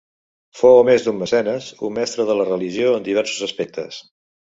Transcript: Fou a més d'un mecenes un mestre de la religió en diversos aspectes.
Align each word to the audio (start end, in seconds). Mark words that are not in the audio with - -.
Fou 0.59 0.77
a 0.77 0.85
més 0.87 1.03
d'un 1.07 1.19
mecenes 1.23 1.67
un 1.87 1.93
mestre 1.97 2.25
de 2.29 2.37
la 2.39 2.47
religió 2.47 2.95
en 3.01 3.05
diversos 3.09 3.45
aspectes. 3.49 4.01